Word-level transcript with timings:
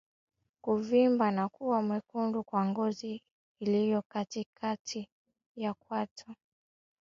Kuvimba 0.63 1.31
na 1.37 1.45
kuwa 1.53 1.77
na 1.81 1.93
wekundu 1.93 2.39
kwa 2.49 2.61
ngozi 2.69 3.21
iliyo 3.59 4.01
katikati 4.09 5.07
ya 5.55 5.73
kwato 5.73 6.35